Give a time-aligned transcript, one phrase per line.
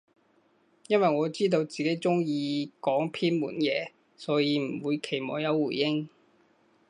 [0.87, 6.09] 因爲我知道自己中意講偏門嘢，所以唔會期望有回應